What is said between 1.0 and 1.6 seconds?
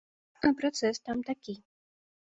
там такі.